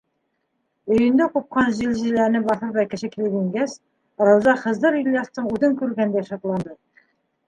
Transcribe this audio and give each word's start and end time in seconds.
Өйөндә 0.93 1.25
ҡупҡан 1.33 1.67
зилзиләне 1.79 2.39
баҫырҙай 2.47 2.89
кеше 2.93 3.09
килеп 3.11 3.35
ингәс, 3.41 3.75
Рауза 4.29 4.55
Хызыр 4.63 4.97
Ильястың 5.03 5.51
үҙен 5.51 5.77
күргәндәй 5.83 6.27
шатланды: 6.31 6.75